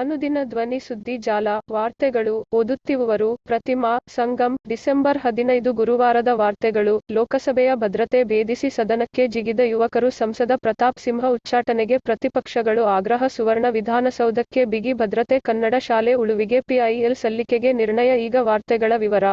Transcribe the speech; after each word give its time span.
ಅನುದಿನ 0.00 0.38
ಧ್ವನಿ 0.44 0.78
ಸುದ್ದಿ 0.80 1.14
ಜಾಲ 1.16 1.48
ವಾರ್ತೆಗಳು 1.72 2.34
ಓದುತ್ತಿರುವವರು 2.54 3.28
ಪ್ರತಿಮಾ 3.44 3.90
ಸಂಗಮ್ 4.14 4.56
ಡಿಸೆಂಬರ್ 4.68 5.18
ಹದಿನೈದು 5.18 5.70
ಗುರುವಾರದ 5.72 6.30
ವಾರ್ತೆಗಳು 6.32 6.94
ಲೋಕಸಭೆಯ 7.10 7.70
ಭದ್ರತೆ 7.74 8.20
ಭೇದಿಸಿ 8.24 8.70
ಸದನಕ್ಕೆ 8.70 9.26
ಜಿಗಿದ 9.26 9.64
ಯುವಕರು 9.64 10.10
ಸಂಸದ 10.10 10.56
ಪ್ರತಾಪ್ 10.56 10.98
ಸಿಂಹ 10.98 11.32
ಉಚ್ಚಾಟನೆಗೆ 11.32 11.98
ಪ್ರತಿಪಕ್ಷಗಳು 11.98 12.84
ಆಗ್ರಹ 12.88 13.28
ಸುವರ್ಣ 13.28 13.66
ವಿಧಾನಸೌಧಕ್ಕೆ 13.70 14.64
ಬಿಗಿ 14.64 14.92
ಭದ್ರತೆ 14.92 15.38
ಕನ್ನಡ 15.40 15.74
ಶಾಲೆ 15.80 16.14
ಉಳುವಿಗೆ 16.14 16.60
ಪಿಐಎಲ್ 16.60 17.16
ಸಲ್ಲಿಕೆಗೆ 17.16 17.72
ನಿರ್ಣಯ 17.72 18.12
ಈಗ 18.20 18.36
ವಾರ್ತೆಗಳ 18.40 18.92
ವಿವರ 18.96 19.24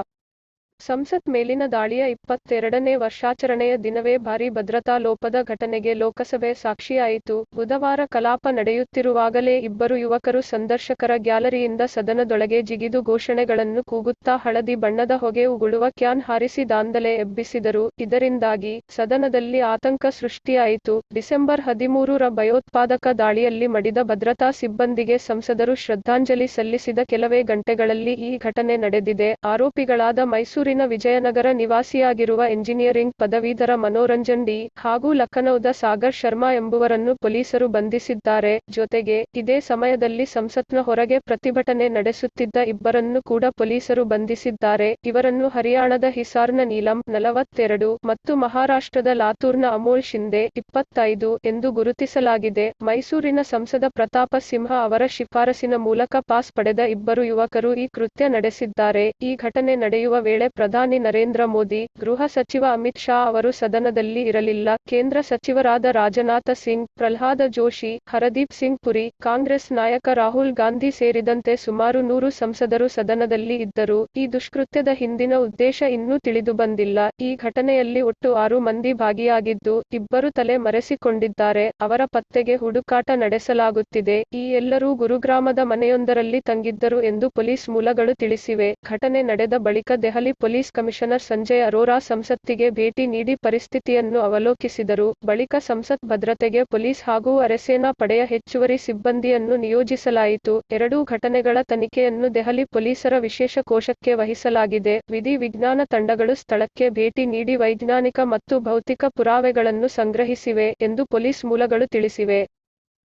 ಸಂಸತ್ 0.79 1.29
ಮೇಲಿನ 1.29 1.63
ದಾಳಿಯ 1.67 2.03
ಇಪ್ಪತ್ತೆರಡನೇ 2.13 2.91
ವರ್ಷಾಚರಣೆಯ 2.95 3.73
ದಿನವೇ 3.77 4.13
ಭಾರೀ 4.17 4.47
ಭದ್ರತಾ 4.49 4.95
ಲೋಪದ 4.97 5.37
ಘಟನೆಗೆ 5.43 5.93
ಲೋಕಸಭೆ 5.93 6.51
ಸಾಕ್ಷಿಯಾಯಿತು. 6.54 7.35
ಬುಧವಾರ 7.55 8.01
ಕಲಾಪ 8.09 8.43
ನಡೆಯುತ್ತಿರುವಾಗಲೇ 8.57 9.55
ಇಬ್ಬರು 9.59 9.95
ಯುವಕರು 9.97 10.41
ಸಂದರ್ಶಕರ 10.51 11.13
ಗ್ಯಾಲರಿಯಿಂದ 11.18 11.82
ಸದನದೊಳಗೆ 11.95 12.59
ಜಿಗಿದು 12.61 13.01
ಘೋಷಣೆಗಳನ್ನು 13.04 13.83
ಕೂಗುತ್ತಾ 13.83 14.35
ಹಳದಿ 14.43 14.75
ಬಣ್ಣದ 14.75 15.15
ಹೊಗೆ 15.23 15.45
ಉಗುಳುವ 15.45 15.89
ಕ್ಯಾನ್ 15.97 16.23
ಹಾರಿಸಿ 16.27 16.65
ದಾಂಧಲೆ 16.69 17.13
ಎಬ್ಬಿಸಿದರು. 17.15 17.83
ಇದರಿಂದಾಗಿ 17.99 18.75
ಸದನದಲ್ಲಿ 18.89 19.61
ಆತಂಕ 19.71 20.05
ಸೃಷ್ಟಿಯಾಯಿತು. 20.19 20.96
ಡಿಸೆಂಬರ್ 21.13 21.65
ಹದಿಮೂರು 21.68 22.15
ರ 22.18 22.29
ಭಯೋತ್ಪಾದಕ 22.39 23.07
ದಾಳಿಯಲ್ಲಿ 23.19 23.69
ಮಡಿದ 23.75 23.99
ಭದ್ರತಾ 24.04 24.51
ಸಿಬ್ಬಂದಿಗೆ 24.61 25.18
ಸಂಸದರು 25.27 25.75
ಶ್ರದ್ಧಾಂಜಲಿ 25.85 26.49
ಸಲ್ಲಿಸಿದ 26.49 26.99
ಕೆಲವೇ 27.09 27.41
ಗಂಟೆಗಳಲ್ಲಿ 27.43 28.15
ಈ 28.29 28.32
ಘಟನೆ 28.47 28.77
ನಡೆದಿದೆ. 28.77 29.32
ಆರೋಪಿಗಳಾದ 29.46 30.19
ಮೈಸೂರಿನ 30.27 30.65
ವಿಜಯನಗರ 30.67 31.47
ನಿವಾಸಿಯಾಗಿರುವ 31.51 32.41
ಎಂಜಿನಿಯರಿಂಗ್ 32.49 33.13
ಪದವೀಧರ 33.17 33.71
ಮನೋರಂಜನ್ 33.75 34.45
ಡಿ 34.45 34.69
ಹಾಗೂ 34.77 35.13
ಲಖನೌದ 35.13 35.71
ಸಾಗರ್ 35.71 36.16
ಶರ್ಮಾ 36.16 36.49
ಎಂಬುವರನ್ನು 36.53 37.15
ಪೊಲೀಸರು 37.15 37.67
ಬಂಧಿಸಿದ್ದಾರೆ. 37.67 38.61
ಜೊತೆಗೆ 38.69 39.27
ಇದೇ 39.35 39.59
ಸಮಯದಲ್ಲಿ 39.59 40.25
ಸಂಸತ್ನ 40.25 40.81
ಹೊರಗೆ 40.81 41.19
ಪ್ರತಿಭಟನೆ 41.19 41.89
ನಡೆಸುತ್ತಿದ್ದ 41.89 42.57
ಇಬ್ಬರನ್ನು 42.67 43.21
ಕೂಡ 43.21 43.45
ಪೊಲೀಸರು 43.49 44.05
ಬಂಧಿಸಿದ್ದಾರೆ. 44.05 44.97
ಇವರನ್ನು 45.05 45.47
ಹರಿಯಾಣದ 45.47 46.03
ಹಿಸಾರ್ನ 46.09 46.59
ನೀಲಂ 46.63 47.02
ನಲವತ್ತೆರಡು 47.07 47.99
ಮತ್ತು 48.03 48.35
ಮಹಾರಾಷ್ಟ್ರದ 48.35 49.07
ಲಾತೂರ್ನ 49.13 49.65
ಅಮೋಲ್ 49.71 50.02
ಶಿಂದೆ 50.02 50.43
ಇಪ್ಪತ್ತೈದು 50.55 51.37
ಎಂದು 51.45 51.71
ಗುರುತಿಸಲಾಗಿದೆ. 51.71 52.73
ಮೈಸೂರಿನ 52.81 53.39
ಸಂಸದ 53.41 53.83
ಪ್ರತಾಪ 53.89 54.35
ಸಿಂಹ 54.39 54.71
ಅವರ 54.83 55.03
ಶಿಫಾರಸಿನ 55.07 55.75
ಮೂಲಕ 55.77 56.15
ಪಾಸ್ 56.27 56.53
ಪಡೆದ 56.53 56.79
ಇಬ್ಬರು 56.79 57.23
ಯುವಕರು 57.23 57.75
ಈ 57.75 57.87
ಕೃತ್ಯ 57.87 58.27
ನಡೆಸಿದ್ದಾರೆ. 58.27 59.13
ಈ 59.21 59.35
ಘಟನೆ 59.35 59.75
ನಡೆಯುವ 59.75 60.15
ವೇಳೆ 60.19 60.47
ಪ್ರಧಾನಿ 60.58 60.97
ನರೇಂದ್ರ 61.00 61.41
ಮೋದಿ, 61.45 61.80
ಗೃಹ 62.02 62.22
ಸಚಿವ 62.36 62.63
ಅಮಿತ್ 62.75 63.02
ಶಾ 63.03 63.17
ಅವರು 63.30 63.50
ಸದನದಲ್ಲಿ 63.52 64.22
ಇರಲಿಲ್ಲ. 64.30 64.69
ಕೇಂದ್ರ 64.91 65.17
ಸಚಿವರಾದ 65.22 65.86
ರಾಜನಾಥ 65.97 66.49
ಸಿಂಗ್, 66.61 66.88
ಪ್ರಹ್ಲಾದ 66.99 67.41
ಜೋಶಿ, 67.58 67.91
ಹರದೀಪ್ 68.11 68.55
ಸಿಂಗ್ 68.59 68.80
ಪುರಿ, 68.86 69.03
ಕಾಂಗ್ರೆಸ್ 69.22 69.67
ನಾಯಕ 69.72 70.08
ರಾಹುಲ್ 70.22 70.52
ಗಾಂಧಿ 70.53 70.91
ಸೇರಿದಂತೆ 70.91 71.55
ಸುಮಾರು 71.66 72.02
ನೂರು 72.02 72.30
ಸಂಸದರು 72.39 72.88
ಸದನದಲ್ಲಿ 72.88 73.58
ಇದ್ದರು. 73.66 73.99
ಈ 74.16 74.23
ದುಷ್ಕೃತ್ಯದ 74.27 74.94
ಹಿಂದಿನ 75.02 75.33
ಉದ್ದೇಶ 75.47 75.81
ಇನ್ನೂ 75.97 76.17
ತಿಳಿದುಬಂದಿಲ್ಲ 76.19 76.99
ಈ 77.27 77.30
ಘಟನೆಯಲ್ಲಿ 77.47 78.02
ಒಟ್ಟು 78.02 78.31
ಆರು 78.44 78.59
ಮಂದಿ 78.59 78.94
ಭಾಗಿಯಾಗಿದ್ದು, 79.03 79.75
ಇಬ್ಬರು 79.99 80.30
ತಲೆ 80.31 80.58
ಮರೆಸಿಕೊಂಡಿದ್ದಾರೆ. 80.58 81.67
ಅವರ 81.88 82.02
ಪತ್ತೆಗೆ 82.17 82.55
ಹುಡುಕಾಟ 82.55 83.09
ನಡೆಸಲಾಗುತ್ತಿದೆ. 83.25 84.17
ಈ 84.42 84.44
ಎಲ್ಲರೂ 84.61 84.89
ಗುರುಗ್ರಾಮದ 84.95 85.59
ಮನೆಯೊಂದರಲ್ಲಿ 85.73 86.42
ತಂಗಿದ್ದರು 86.49 86.99
ಎಂದು 87.11 87.27
ಪೊಲೀಸ್ 87.30 87.67
ಮೂಲಗಳು 87.69 88.14
ತಿಳಿಸಿವೆ. 88.23 88.71
ಘಟನೆ 88.94 89.21
ನಡೆದ 89.31 89.55
ಬಳಿಕ 89.67 89.92
ದೆಹಲಿ 90.03 90.33
ಪೊಲೀಸ್ 90.47 90.69
ಕಮಿಷನರ್ 90.75 91.23
ಸಂಜಯ್ 91.29 91.61
ಅರೋರಾ 91.67 91.95
ಸಂಸತ್ತಿಗೆ 92.07 92.67
ಭೇಟಿ 92.77 93.03
ನೀಡಿ 93.13 93.33
ಪರಿಸ್ಥಿತಿಯನ್ನು 93.45 94.19
ಅವಲೋಕಿಸಿದರು. 94.27 95.07
ಬಳಿಕ 95.29 95.55
ಸಂಸತ್ 95.67 96.05
ಭದ್ರತೆಗೆ 96.11 96.61
ಪೊಲೀಸ್ 96.73 97.01
ಹಾಗೂ 97.07 97.31
ಅರೆಸೇನಾ 97.45 97.89
ಪಡೆಯ 98.01 98.21
ಹೆಚ್ಚುವರಿ 98.31 98.77
ಸಿಬ್ಬಂದಿಯನ್ನು 98.85 99.55
ನಿಯೋಜಿಸಲಾಯಿತು. 99.63 100.53
ಎರಡೂ 100.77 100.97
ಘಟನೆಗಳ 101.15 101.57
ತನಿಖೆಯನ್ನು 101.71 102.27
ದೆಹಲಿ 102.37 102.65
ಪೊಲೀಸರ 102.75 103.13
ವಿಶೇಷ 103.27 103.57
ಕೋಶಕ್ಕೆ 103.71 104.13
ವಹಿಸಲಾಗಿದೆ. 104.21 104.95
ವಿಧಿ 105.15 105.33
ವಿಜ್ಞಾನ 105.43 105.81
ತಂಡಗಳು 105.95 106.36
ಸ್ಥಳಕ್ಕೆ 106.43 106.87
ಭೇಟಿ 106.99 107.25
ನೀಡಿ 107.36 107.55
ವೈಜ್ಞಾನಿಕ 107.63 108.19
ಮತ್ತು 108.36 108.57
ಭೌತಿಕ 108.69 109.05
ಪುರಾವೆಗಳನ್ನು 109.17 109.89
ಸಂಗ್ರಹಿಸಿವೆ 109.99 110.69
ಎಂದು 110.89 111.05
ಪೊಲೀಸ್ 111.15 111.43
ಮೂಲಗಳು 111.52 111.87
ತಿಳಿಸಿವೆ. 111.97 112.41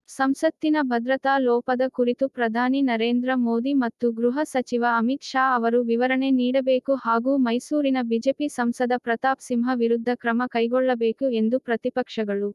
ಸಂಸತ್ತಿನ 0.08 0.76
ಭದ್ರತಾ 0.82 1.32
ಲೋಪದ 1.38 1.84
ಕುರಿತು 1.88 2.24
ಪ್ರಧಾನಿ 2.28 2.80
ನರೇಂದ್ರ 2.82 3.30
ಮೋದಿ 3.36 3.72
ಮತ್ತು 3.74 4.06
ಗೃಹ 4.12 4.42
ಸಚಿವ 4.44 4.84
ಅಮಿತ್ 4.96 5.22
ಶಾ 5.22 5.44
ಅವರು 5.54 5.78
ವಿವರಣೆ 5.82 6.28
ನೀಡಬೇಕು 6.30 6.94
ಹಾಗೂ 7.04 7.32
ಮೈಸೂರಿನ 7.38 7.98
ಬಿಜೆಪಿ 8.02 8.48
ಸಂಸದ 8.48 8.92
ಪ್ರತಾಪ್ 8.98 9.42
ಸಿಂಹ 9.42 9.70
ವಿರುದ್ಧ 9.74 10.10
ಕ್ರಮ 10.14 10.42
ಕೈಗೊಳ್ಳಬೇಕು 10.46 11.28
ಎಂದು 11.32 11.58
ಪ್ರತಿಪಕ್ಷಗಳು 11.60 12.48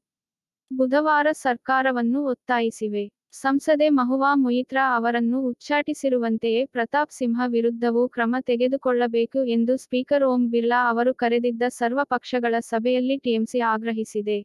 ಬುಧವಾರ 0.72 1.28
ಸರ್ಕಾರವನ್ನು 1.42 2.20
ಒತ್ತಾಯಿಸಿವೆ. 2.26 3.04
ಸಂಸದೆ 3.34 3.90
ಮಹುವಾ 3.92 4.32
ಮೊಯಿತ್ರಾ 4.36 4.86
ಅವರನ್ನು 4.96 5.40
ಉಚ್ಚಾಟಿಸಿರುವಂತೆಯೇ 5.48 6.62
ಪ್ರತಾಪ್ 6.68 7.14
ಸಿಂಹ 7.14 7.42
ವಿರುದ್ಧವೂ 7.48 8.04
ಕ್ರಮ 8.10 8.36
ತೆಗೆದುಕೊಳ್ಳಬೇಕು 8.46 9.42
ಎಂದು 9.50 9.76
ಸ್ಪೀಕರ್ 9.78 10.26
ಓಂ 10.26 10.44
ಬಿರ್ಲಾ 10.52 10.82
ಅವರು 10.90 11.14
ಕರೆದಿದ್ದ 11.16 11.64
ಸರ್ವ 11.72 12.00
ಪಕ್ಷಗಳ 12.10 12.56
ಸಭೆಯಲ್ಲಿ 12.66 13.18
ಟಿಎಂಸಿ 13.20 13.62
ಆಗ್ರಹಿಸಿದೆ. 13.74 14.40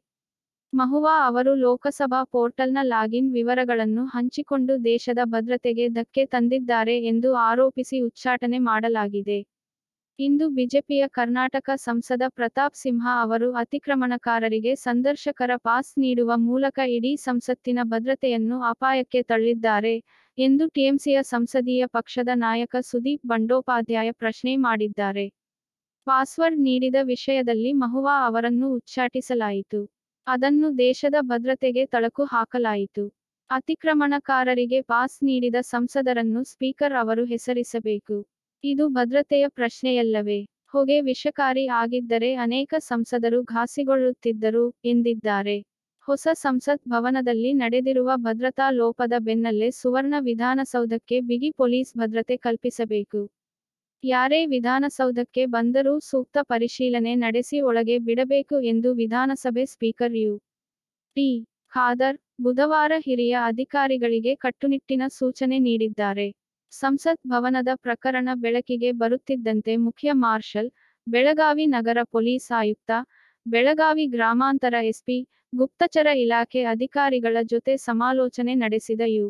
ಮಹುವಾ 0.74 1.12
ಅವರು 1.26 1.54
ಲೋಕಸಭಾ 1.54 2.20
ಪೋರ್ಟಲ್ನ 2.24 2.78
ಲಾಗಿನ್ 2.82 3.28
ವಿವರಗಳನ್ನು 3.32 4.04
ಹಂಚಿಕೊಂಡು 4.06 4.84
ದೇಶದ 4.84 5.18
ಭದ್ರತೆಗೆ 5.24 5.88
ಧಕ್ಕೆ 5.88 6.24
ತಂದಿದ್ದಾರೆ 6.26 6.96
ಎಂದು 7.02 7.34
ಆರೋಪಿಸಿ 7.42 8.00
ಉಚ್ಚಾಟನೆ 8.00 8.58
ಮಾಡಲಾಗಿದೆ. 8.58 9.38
ಇಂದು 10.18 10.48
ಬಿಜೆಪಿಯ 10.48 11.04
ಕರ್ನಾಟಕ 11.08 11.70
ಸಂಸದ 11.76 12.24
ಪ್ರತಾಪ್ 12.28 12.76
ಸಿಂಹ 12.76 13.06
ಅವರು 13.20 13.48
ಅತಿಕ್ರಮಣಕಾರರಿಗೆ 13.52 14.74
ಸಂದರ್ಶಕರ 14.76 15.52
ಪಾಸ್ 15.62 15.92
ನೀಡುವ 15.98 16.32
ಮೂಲಕ 16.38 16.78
ಇಡೀ 16.88 17.16
ಸಂಸತ್ತಿನ 17.18 17.80
ಭದ್ರತೆಯನ್ನು 17.84 18.58
ಅಪಾಯಕ್ಕೆ 18.62 19.22
ತಳ್ಳಿದ್ದಾರೆ 19.22 19.94
ಎಂದು 20.38 20.66
ಟಿಎಂಸಿಯ 20.68 21.18
ಸಂಸದೀಯ 21.24 21.84
ಪಕ್ಷದ 21.88 22.30
ನಾಯಕ 22.36 22.76
ಸುದೀಪ್ 22.82 23.26
ಬಂಡೋಪಾಧ್ಯಾಯ 23.26 24.12
ಪ್ರಶ್ನೆ 24.14 24.56
ಮಾಡಿದ್ದಾರೆ. 24.56 25.26
ಪಾಸ್ವರ್ಡ್ 26.06 26.60
ನೀಡಿದ 26.60 26.98
ವಿಷಯದಲ್ಲಿ 27.04 27.72
ಮಹುವಾ 27.74 28.16
ಅವರನ್ನು 28.26 28.68
ಉಚ್ಚಾಟಿಸಲಾಯಿತು. 28.74 29.82
ಅದನ್ನು 30.26 30.78
ದೇಶದ 30.78 31.16
ಭದ್ರತೆಗೆ 31.20 31.86
ತಳಕು 31.86 32.24
ಹಾಕಲಾಯಿತು. 32.24 33.02
ಅತಿಕ್ರಮಣಕಾರರಿಗೆ 33.50 34.80
ಪಾಸ್ 34.82 35.18
ನೀಡಿದ 35.24 35.58
ಸಂಸದರನ್ನು 35.62 36.44
ಸ್ಪೀಕರ್ 36.44 36.92
ಅವರು 36.92 37.24
ಹೆಸರಿಸಬೇಕು. 37.24 38.16
ಇದು 38.64 38.88
ಭದ್ರತೆಯ 38.88 39.48
ಪ್ರಶ್ನೆಯಲ್ಲವೇ? 39.48 40.38
ಹೊಗೆ 40.68 41.00
ವಿಷಕಾರಿ 41.00 41.66
ಆಗಿದ್ದರೆ 41.74 42.34
ಅನೇಕ 42.36 42.74
ಸಂಸದರು 42.78 43.42
ಘಾಸಿಗೊಳ್ಳುತ್ತಿದ್ದರು 43.44 44.64
ಎಂದಿದ್ದಾರೆ. 44.84 45.56
ಹೊಸ 46.08 46.28
ಸಂಸತ್ 46.34 46.88
ಭವನದಲ್ಲಿ 46.88 47.52
ನಡೆದಿರುವ 47.52 48.10
ಭದ್ರತಾ 48.16 48.70
ಲೋಪದ 48.70 49.12
ಬೆನ್ನಲ್ಲೇ 49.18 49.70
ಸುವರ್ಣ 49.70 50.14
ವಿಧಾನಸೌಧಕ್ಕೆ 50.20 51.20
ಬಿಗಿ 51.20 51.50
ಪೊಲೀಸ್ 51.52 51.92
ಭದ್ರತೆ 51.98 52.36
ಕಲ್ಪಿಸಬೇಕು. 52.38 53.22
ಯಾರೇ 54.02 54.38
ವಿಧಾನಸೌಧಕ್ಕೆ 54.46 55.42
ಬಂದರೂ 55.46 55.92
ಸೂಕ್ತ 56.00 56.38
ಪರಿಶೀಲನೆ 56.42 57.12
ನಡೆಸಿ 57.16 57.58
ಒಳಗೆ 57.60 57.96
ಬಿಡಬೇಕು 57.98 58.56
ಎಂದು 58.62 58.88
ವಿಧಾನಸಭೆ 58.94 59.64
ಸ್ಪೀಕರ್ 59.66 60.16
ಯು. 60.16 60.32
ಟಿ. 61.16 61.28
ಖಾದರ್ 61.72 62.18
ಬುಧವಾರ 62.40 62.92
ಹಿರಿಯ 62.98 63.34
ಅಧಿಕಾರಿಗಳಿಗೆ 63.42 64.34
ಕಟ್ಟುನಿಟ್ಟಿನ 64.34 65.02
ಸೂಚನೆ 65.10 65.58
ನೀಡಿದ್ದಾರೆ. 65.58 66.26
ಸಂಸತ್ 66.72 67.22
ಭವನದ 67.28 67.70
ಪ್ರಕರಣ 67.76 68.28
ಬೆಳಕಿಗೆ 68.34 68.90
ಬರುತ್ತಿದ್ದಂತೆ 68.92 69.76
ಮುಖ್ಯ 69.78 70.12
ಮಾರ್ಷಲ್, 70.18 70.70
ಬೆಳಗಾವಿ 71.06 71.66
ನಗರ 71.68 71.98
ಪೊಲೀಸ್ 72.10 72.50
ಆಯುಕ್ತ, 72.52 72.90
ಬೆಳಗಾವಿ 73.46 74.06
ಗ್ರಾಮಾಂತರ 74.08 74.74
ಎಸ್ಪಿ, 74.84 75.18
ಗುಪ್ತಚರ 75.52 76.08
ಇಲಾಖೆ 76.24 76.62
ಅಧಿಕಾರಿಗಳ 76.66 77.36
ಜೊತೆ 77.46 77.74
ಸಮಾಲೋಚನೆ 77.84 78.54
ನಡೆಸಿದ 78.56 79.02
ಯು. 79.08 79.26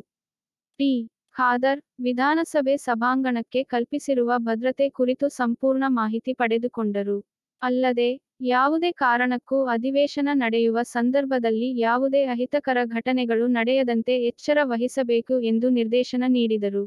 ಟಿ. 0.81 0.93
ಖಾದರ್ 1.37 1.81
ವಿಧಾನಸಭೆ 2.01 2.75
ಸಭಾಂಗಣಕ್ಕೆ 2.79 3.61
ಕಲ್ಪಿಸಿರುವ 3.65 4.33
ಭದ್ರತೆ 4.41 4.87
ಕುರಿತು 4.91 5.27
ಸಂಪೂರ್ಣ 5.37 5.85
ಮಾಹಿತಿ 5.93 6.33
ಪಡೆದುಕೊಂಡರು. 6.35 7.17
ಅಲ್ಲದೆ, 7.63 8.09
ಯಾವುದೇ 8.49 8.91
ಕಾರಣಕ್ಕೂ 8.99 9.59
ಅಧಿವೇಶನ 9.67 10.29
ನಡೆಯುವ 10.35 10.79
ಸಂದರ್ಭದಲ್ಲಿ 10.93 11.69
ಯಾವುದೇ 11.79 12.23
ಅಹಿತಕರ 12.27 12.79
ಘಟನೆಗಳು 12.97 13.47
ನಡೆಯದಂತೆ 13.59 14.17
ಎಚ್ಚರ 14.25 14.59
ವಹಿಸಬೇಕು 14.65 15.37
ಎಂದು 15.45 15.69
ನಿರ್ದೇಶನ 15.71 16.25
ನೀಡಿದರು. 16.31 16.85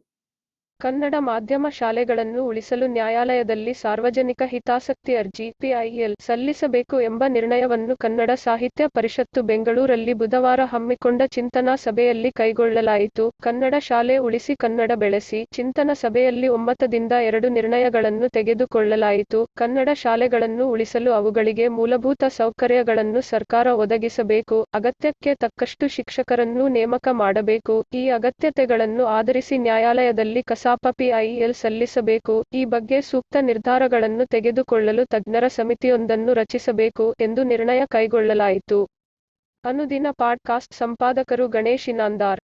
ಕನ್ನಡ 0.79 1.15
ಮಾಧ್ಯಮ 1.19 1.68
ಶಾಲೆಗಳನ್ನು 1.69 2.41
ಉಳಿಸಲು 2.45 2.88
ನ್ಯಾಯಾಲಯದಲ್ಲಿ 2.88 3.74
ಸಾರ್ವಜನಿಕ 3.74 4.41
ಹಿತಾಸಕ್ತಿ 4.45 5.15
ಅರ್ಜಿ, 5.15 5.51
ಪಿಐಎಲ್ 5.59 6.13
ಸಲ್ಲಿಸಬೇಕು 6.19 7.01
ಎಂಬ 7.01 7.24
ನಿರ್ಣಯವನ್ನು 7.27 7.95
ಕನ್ನಡ 7.95 8.31
ಸಾಹಿತ್ಯ 8.35 8.88
ಪರಿಷತ್ತು 8.88 9.41
ಬೆಂಗಳೂರಲ್ಲಿ 9.41 10.13
ಬುಧವಾರ 10.13 10.59
ಹಮ್ಮಿಕೊಂಡ 10.65 11.21
ಚಿಂತನಾ 11.27 11.75
ಸಭೆಯಲ್ಲಿ 11.75 12.31
ಕೈಗೊಳ್ಳಲಾಯಿತು. 12.31 13.31
ಕನ್ನಡ 13.41 13.75
ಶಾಲೆ 13.79 14.18
ಉಳಿಸಿ 14.18 14.56
ಕನ್ನಡ 14.56 14.91
ಬೆಳೆಸಿ, 14.95 15.44
ಚಿಂತನ 15.51 15.89
ಸಭೆಯಲ್ಲಿ 15.94 16.47
ಒಮ್ಮತದಿಂದ 16.47 17.12
ಎರಡು 17.12 17.50
ನಿರ್ಣಯಗಳನ್ನು 17.50 18.30
ತೆಗೆದುಕೊಳ್ಳಲಾಯಿತು. 18.30 19.41
ಕನ್ನಡ 19.56 19.89
ಶಾಲೆಗಳನ್ನು 19.95 20.69
ಉಳಿಸಲು 20.69 21.12
ಅವುಗಳಿಗೆ 21.12 21.68
ಮೂಲಭೂತ 21.69 22.23
ಸೌಕರ್ಯಗಳನ್ನು 22.30 23.21
ಸರ್ಕಾರ 23.21 23.68
ಒದಗಿಸಬೇಕು. 23.68 24.59
ಅಗತ್ಯಕ್ಕೆ 24.73 25.35
ತಕ್ಕಷ್ಟು 25.35 25.88
ಶಿಕ್ಷಕರನ್ನು 25.88 26.68
ನೇಮಕ 26.68 27.07
ಮಾಡಬೇಕು. 27.15 27.83
ಈ 27.94 28.06
ಅಗತ್ಯತೆಗಳನ್ನು 28.09 29.06
ಆಧರಿಸಿ 29.06 29.57
ನ್ಯಾಯಾಲಯದಲ್ಲಿ 29.57 30.44
ಕಸಾಪ 30.44 30.65
ಪಿಐಎಲ್ 30.75 31.54
ಸಲ್ಲಿಸಬೇಕು, 31.54 32.46
ಈ 32.54 32.66
ಬಗ್ಗೆ 32.66 33.02
ಸೂಕ್ತ 33.02 33.36
ನಿರ್ಧಾರಗಳನ್ನು 33.42 34.25
ತೆಗೆದುಕೊಳ್ಳಲು 34.25 35.06
ತಜ್ಞರ 35.06 35.48
ಸಮಿತಿಯೊಂದನ್ನು 35.48 36.34
ರಚಿಸಬೇಕು 36.34 37.16
ಎಂದು 37.19 37.44
ನಿರ್ಣಯ 37.44 37.86
ಕೈಗೊಳ್ಳಲಾಯಿತು. 37.86 38.90
ಅನುದಿನ 39.64 40.08
ಪಾಡ್ಕಾಸ್ಟ್ 40.12 40.74
ಸಂಪಾದಕರು 40.74 41.48
ಗಣೇಶ್ 41.48 41.90
ಇನಾಂದಾರ್. 41.90 42.42